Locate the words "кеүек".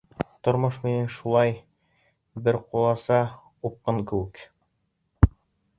4.13-4.45